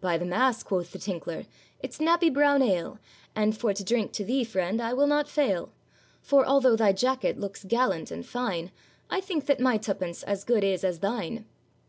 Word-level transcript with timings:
'By 0.00 0.18
the 0.18 0.24
mass!' 0.24 0.62
quoth 0.62 0.92
the 0.92 1.00
tinkler, 1.00 1.46
'it's 1.80 1.98
nappy 1.98 2.32
brown 2.32 2.62
ale, 2.62 3.00
And 3.34 3.58
for 3.58 3.74
to 3.74 3.82
drink 3.82 4.12
to 4.12 4.24
thee, 4.24 4.44
friend, 4.44 4.80
I 4.80 4.92
will 4.92 5.08
not 5.08 5.26
fail; 5.28 5.72
For 6.22 6.46
although 6.46 6.76
thy 6.76 6.92
jacket 6.92 7.40
looks 7.40 7.64
gallant 7.64 8.12
and 8.12 8.24
fine, 8.24 8.70
I 9.10 9.20
think 9.20 9.46
that 9.46 9.58
my 9.58 9.78
twopence 9.78 10.22
as 10.22 10.44
good 10.44 10.62
is 10.62 10.84
as 10.84 11.00
thine. 11.00 11.46